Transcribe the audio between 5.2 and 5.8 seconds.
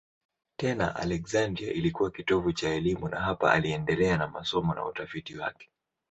wake.